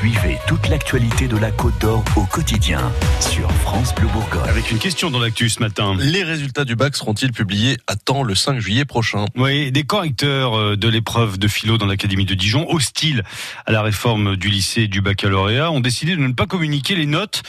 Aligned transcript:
Suivez 0.00 0.38
toute 0.48 0.66
l'actualité 0.70 1.28
de 1.28 1.36
la 1.36 1.50
Côte 1.50 1.78
d'Or 1.78 2.02
au 2.16 2.24
quotidien 2.24 2.90
sur 3.20 3.52
France 3.52 3.94
Bleu 3.94 4.08
Bourgogne. 4.08 4.48
Avec 4.48 4.70
une 4.70 4.78
question 4.78 5.10
dans 5.10 5.18
l'actu 5.18 5.50
ce 5.50 5.60
matin. 5.60 5.94
Les 5.98 6.24
résultats 6.24 6.64
du 6.64 6.74
bac 6.74 6.96
seront-ils 6.96 7.32
publiés 7.32 7.76
à 7.86 7.96
temps 7.96 8.22
le 8.22 8.34
5 8.34 8.60
juillet 8.60 8.86
prochain 8.86 9.26
Oui, 9.36 9.70
des 9.70 9.82
correcteurs 9.82 10.58
euh, 10.58 10.74
de 10.74 10.88
l'épreuve 10.88 11.38
de 11.38 11.46
philo 11.48 11.76
dans 11.76 11.84
l'Académie 11.84 12.24
de 12.24 12.32
Dijon, 12.32 12.66
hostiles 12.70 13.24
à 13.66 13.72
la 13.72 13.82
réforme 13.82 14.36
du 14.36 14.48
lycée 14.48 14.88
du 14.88 15.02
baccalauréat, 15.02 15.70
ont 15.70 15.80
décidé 15.80 16.16
de 16.16 16.22
ne 16.22 16.32
pas 16.32 16.46
communiquer 16.46 16.94
les 16.94 17.04
notes 17.04 17.42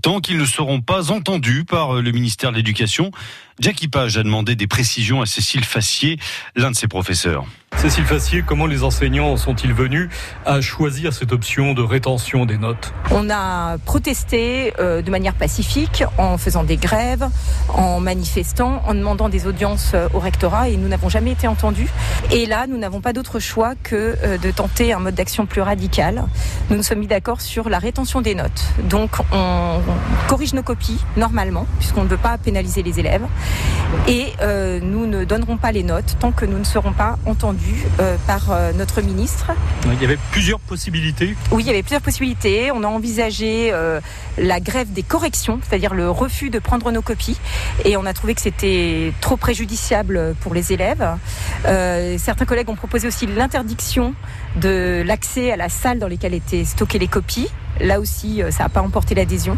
tant 0.00 0.20
qu'ils 0.20 0.38
ne 0.38 0.46
seront 0.46 0.82
pas 0.82 1.10
entendus 1.10 1.64
par 1.64 1.96
euh, 1.96 2.02
le 2.02 2.12
ministère 2.12 2.52
de 2.52 2.56
l'Éducation. 2.56 3.10
Jackie 3.58 3.88
Page 3.88 4.16
a 4.16 4.22
demandé 4.22 4.54
des 4.54 4.68
précisions 4.68 5.22
à 5.22 5.26
Cécile 5.26 5.64
Fassier, 5.64 6.20
l'un 6.54 6.70
de 6.70 6.76
ses 6.76 6.86
professeurs. 6.86 7.46
Cécile 7.86 8.04
Fassier, 8.04 8.42
comment 8.44 8.66
les 8.66 8.82
enseignants 8.82 9.36
sont-ils 9.36 9.72
venus 9.72 10.08
à 10.44 10.60
choisir 10.60 11.12
cette 11.12 11.30
option 11.30 11.72
de 11.72 11.82
rétention 11.82 12.44
des 12.44 12.58
notes? 12.58 12.92
On 13.12 13.30
a 13.30 13.78
protesté 13.78 14.72
euh, 14.80 15.02
de 15.02 15.10
manière 15.12 15.34
pacifique 15.34 16.02
en 16.18 16.36
faisant 16.36 16.64
des 16.64 16.78
grèves, 16.78 17.28
en 17.68 18.00
manifestant, 18.00 18.82
en 18.88 18.94
demandant 18.94 19.28
des 19.28 19.46
audiences 19.46 19.92
euh, 19.94 20.08
au 20.14 20.18
rectorat 20.18 20.68
et 20.68 20.76
nous 20.76 20.88
n'avons 20.88 21.08
jamais 21.08 21.30
été 21.30 21.46
entendus. 21.46 21.88
Et 22.32 22.46
là, 22.46 22.66
nous 22.66 22.76
n'avons 22.76 23.00
pas 23.00 23.12
d'autre 23.12 23.38
choix 23.38 23.74
que 23.80 24.16
euh, 24.20 24.36
de 24.36 24.50
tenter 24.50 24.92
un 24.92 24.98
mode 24.98 25.14
d'action 25.14 25.46
plus 25.46 25.60
radical. 25.60 26.24
Nous 26.70 26.76
nous 26.76 26.82
sommes 26.82 26.98
mis 26.98 27.06
d'accord 27.06 27.40
sur 27.40 27.68
la 27.68 27.78
rétention 27.78 28.20
des 28.20 28.34
notes. 28.34 28.64
Donc 28.82 29.12
on, 29.30 29.80
corrige 30.26 30.54
nos 30.54 30.64
copies 30.64 30.98
normalement, 31.16 31.68
puisqu'on 31.78 32.02
ne 32.02 32.08
veut 32.08 32.16
pas 32.16 32.36
pénaliser 32.36 32.82
les 32.82 32.98
élèves. 32.98 33.26
Et 34.08 34.32
nous 34.82 35.06
ne 35.06 35.24
donnerons 35.24 35.56
pas 35.56 35.70
les 35.70 35.84
notes 35.84 36.16
tant 36.18 36.32
que 36.32 36.44
nous 36.44 36.58
ne 36.58 36.64
serons 36.64 36.92
pas 36.92 37.16
entendus 37.26 37.75
euh, 38.00 38.16
par 38.26 38.52
euh, 38.52 38.72
notre 38.72 39.00
ministre. 39.00 39.52
Il 39.84 40.00
y 40.00 40.04
avait 40.04 40.18
plusieurs 40.30 40.60
possibilités 40.60 41.34
Oui, 41.50 41.62
il 41.62 41.66
y 41.66 41.70
avait 41.70 41.82
plusieurs 41.82 42.02
possibilités. 42.02 42.70
On 42.70 42.82
a 42.82 42.86
envisagé 42.86 43.70
euh, 43.72 44.00
la 44.38 44.60
grève 44.60 44.92
des 44.92 45.02
corrections, 45.02 45.60
c'est-à-dire 45.62 45.94
le 45.94 46.10
refus 46.10 46.50
de 46.50 46.58
prendre 46.58 46.90
nos 46.92 47.02
copies. 47.02 47.38
Et 47.84 47.96
on 47.96 48.04
a 48.04 48.12
trouvé 48.12 48.34
que 48.34 48.40
c'était 48.40 49.12
trop 49.20 49.36
préjudiciable 49.36 50.34
pour 50.40 50.54
les 50.54 50.72
élèves. 50.72 51.06
certains 52.18 52.44
collègues 52.44 52.68
ont 52.68 52.76
proposé 52.76 53.08
aussi 53.08 53.26
l'interdiction 53.26 54.14
de 54.56 55.02
l'accès 55.06 55.52
à 55.52 55.56
la 55.56 55.68
salle 55.68 55.98
dans 55.98 56.08
laquelle 56.08 56.34
étaient 56.34 56.64
stockées 56.64 56.98
les 56.98 57.08
copies. 57.08 57.48
Là 57.80 58.00
aussi, 58.00 58.42
euh, 58.42 58.50
ça 58.50 58.64
n'a 58.64 58.68
pas 58.68 58.82
emporté 58.82 59.14
l'adhésion. 59.14 59.56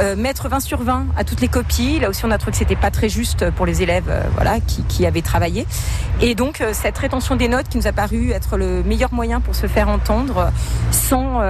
Euh, 0.00 0.16
mettre 0.16 0.48
20 0.48 0.60
sur 0.60 0.82
20 0.82 1.06
à 1.16 1.24
toutes 1.24 1.40
les 1.40 1.48
copies. 1.48 1.98
Là 2.00 2.08
aussi, 2.08 2.24
on 2.24 2.30
a 2.30 2.38
trouvé 2.38 2.52
que 2.52 2.58
c'était 2.58 2.76
pas 2.76 2.90
très 2.90 3.08
juste 3.08 3.50
pour 3.50 3.66
les 3.66 3.82
élèves, 3.82 4.08
euh, 4.08 4.22
voilà, 4.34 4.58
qui, 4.60 5.06
avaient 5.06 5.22
travaillé. 5.22 5.66
Et 6.20 6.34
donc, 6.34 6.62
cette 6.72 6.98
rétention 6.98 7.34
des 7.34 7.48
notes 7.48 7.68
qui 7.70 7.78
nous 7.78 7.86
a 7.86 7.92
paru 7.92 8.32
être 8.32 8.58
le 8.58 8.82
meilleur 8.82 9.14
moyen 9.14 9.40
pour 9.40 9.54
se 9.54 9.66
faire 9.66 9.88
entendre, 9.88 10.52
sans 10.90 11.40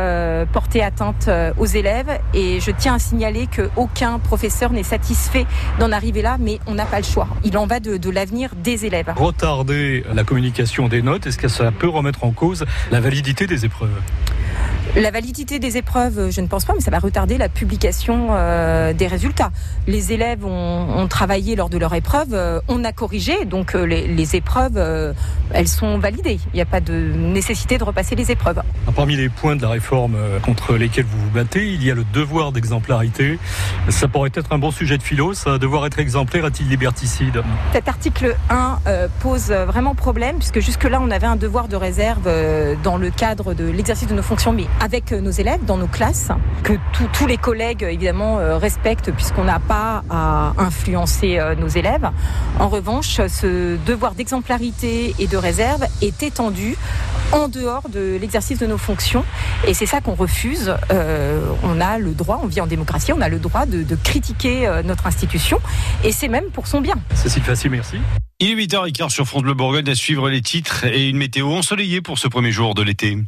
porter 0.53 0.85
atteinte 0.85 1.29
aux 1.59 1.67
élèves. 1.67 2.21
Et 2.33 2.61
je 2.61 2.71
tiens 2.71 2.95
à 2.95 2.99
signaler 3.01 3.49
qu'aucun 3.49 4.21
professeur 4.21 4.71
n'est 4.71 4.85
satisfait 4.85 5.47
d'en 5.81 5.91
arriver 5.91 6.23
là, 6.23 6.37
mais 6.39 6.61
on 6.69 6.75
n'a 6.75 6.87
pas 6.87 6.99
le 6.99 7.05
choix. 7.05 7.27
Il 7.43 7.59
en 7.59 7.67
va 7.67 7.81
de 7.81 8.11
l'avenir 8.11 8.51
des 8.55 8.87
élèves. 8.87 9.13
Retarder 9.17 10.05
la 10.15 10.23
communication 10.23 10.87
des 10.87 11.03
notes, 11.03 11.27
est-ce 11.27 11.39
que 11.39 11.49
ça 11.49 11.73
peut 11.73 11.89
remettre 11.89 12.23
en 12.23 12.31
cause 12.31 12.65
la 12.93 13.01
validité 13.01 13.49
des 13.49 13.65
épreuves? 13.65 13.91
La 14.97 15.11
validité 15.11 15.59
des 15.59 15.77
épreuves, 15.77 16.31
je 16.31 16.41
ne 16.41 16.47
pense 16.47 16.65
pas, 16.65 16.73
mais 16.75 16.81
ça 16.81 16.91
va 16.91 16.99
retarder 16.99 17.39
la 17.39 17.49
publication 17.49 18.29
euh, 18.31 18.93
des 18.93 19.07
résultats. 19.07 19.51
Les 19.87 20.13
élèves 20.13 20.45
ont, 20.45 21.07
travaillé 21.09 21.57
lors 21.57 21.71
de 21.71 21.79
leur 21.79 21.95
épreuve, 21.95 22.29
euh, 22.33 22.61
on 22.69 22.85
a 22.85 22.93
corrigé, 22.93 23.45
donc 23.45 23.75
euh, 23.75 23.85
les, 23.85 24.37
épreuves, 24.37 24.79
elles 25.53 25.69
sont 25.69 25.99
validées. 25.99 26.39
Il 26.53 26.57
n'y 26.57 26.61
a 26.61 26.67
pas 26.67 26.81
de 26.81 26.93
nécessité 26.93 27.79
de 27.79 27.85
repasser 27.85 28.15
les 28.15 28.31
épreuves. 28.31 28.63
Parmi 28.95 29.17
les 29.17 29.29
points 29.29 29.57
de 29.57 29.63
la 29.63 29.71
réforme 29.71 30.17
contre 30.43 30.75
lesquels 30.75 31.05
vous 31.05 31.21
vous 31.21 31.31
battez, 31.31 31.73
il 31.73 31.85
y 31.85 31.91
a 31.91 31.95
le 31.95 32.05
devoir 32.13 32.53
d'exemplarité. 32.53 33.39
Ça 33.89 34.09
pourrait 34.09 34.31
être 34.35 34.53
un 34.53 34.59
bon 34.59 34.71
sujet 34.71 34.99
de 34.99 35.03
philo, 35.03 35.35
ça. 35.35 35.59
Devoir 35.59 35.87
être 35.87 35.99
exemplaire 35.99 36.47
est-il 36.47 36.69
liberticide 36.69 37.43
Cet 37.73 37.89
article 37.89 38.37
1 38.51 38.79
pose 39.21 39.51
vraiment 39.51 39.95
problème, 39.95 40.37
puisque 40.37 40.61
jusque-là, 40.61 41.01
on 41.03 41.11
avait 41.11 41.27
un 41.27 41.37
devoir 41.37 41.67
de 41.69 41.77
réserve 41.77 42.29
dans 42.85 42.97
le 42.97 43.11
cadre 43.11 43.55
de 43.55 43.65
l'exercice 43.65 44.09
de 44.09 44.15
nos 44.15 44.23
fonctions, 44.23 44.53
mais 44.53 44.67
avec 44.81 45.13
nos 45.13 45.31
élèves 45.31 45.65
dans 45.65 45.77
nos 45.77 45.87
classes, 45.87 46.31
que 46.65 46.73
tous 47.13 47.27
les 47.27 47.37
collègues 47.37 47.83
évidemment 47.83 48.39
euh, 48.39 48.57
respectent 48.57 49.13
puisqu'on 49.13 49.45
n'a 49.45 49.61
pas 49.61 50.03
à 50.09 50.55
influencer 50.59 51.39
euh, 51.39 51.55
nos 51.55 51.69
élèves. 51.69 52.11
En 52.59 52.69
revanche, 52.69 53.21
ce 53.29 53.77
devoir 53.87 54.15
d'exemplarité 54.15 55.15
et 55.19 55.27
de 55.27 55.37
réserve 55.37 55.85
est 56.01 56.23
étendu 56.23 56.77
en 57.33 57.49
dehors 57.49 57.89
de 57.91 58.19
l'exercice 58.21 58.59
de 58.59 58.67
nos 58.67 58.79
fonctions 58.79 59.25
et 59.67 59.75
c'est 59.75 59.87
ça 59.87 60.01
qu'on 60.01 60.15
refuse. 60.15 60.75
Euh, 60.91 61.41
on 61.63 61.81
a 61.81 61.99
le 61.99 62.13
droit, 62.13 62.41
on 62.43 62.47
vit 62.47 62.61
en 62.61 62.67
démocratie, 62.67 63.13
on 63.13 63.21
a 63.21 63.29
le 63.29 63.39
droit 63.39 63.67
de, 63.67 63.85
critiquer 64.03 64.69
notre 64.85 65.07
institution 65.07 65.61
et 66.05 66.13
c'est 66.13 66.29
même 66.29 66.47
pour 66.53 66.67
son 66.67 66.81
bien. 66.81 66.95
Cécile 67.15 67.43
facile, 67.43 67.71
merci. 67.71 67.97
Il 68.41 68.51
est 68.51 68.67
8h15 68.67 69.11
sur 69.11 69.27
France 69.27 69.43
Bleu 69.43 69.53
Bourgogne 69.53 69.89
à 69.89 69.95
suivre 69.95 70.31
les 70.31 70.41
titres 70.41 70.85
et 70.87 71.11
une 71.11 71.19
météo 71.19 71.49
ensoleillée 71.53 72.01
pour 72.01 72.19
ce 72.19 72.27
premier 72.27 72.51
jour 72.51 72.75
de 72.75 72.83
l'été. 72.83 73.19